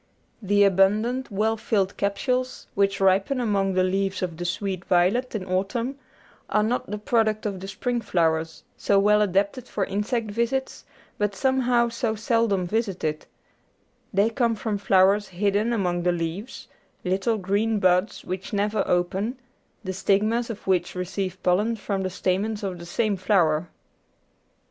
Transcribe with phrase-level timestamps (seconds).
[0.41, 5.45] The abundant well filled capsules which ripen among the leaves of the sweet violet in
[5.45, 5.99] autumn
[6.49, 10.85] are not the product of the spring flowers, so well adapted for insect visits
[11.19, 13.27] but somehow so seldom visited;
[14.11, 16.67] they come from flowers hidden among the leaves,
[17.03, 19.37] little green buds which never open,
[19.83, 23.69] the stigmas of which receive pollen from the stamens of the same flower.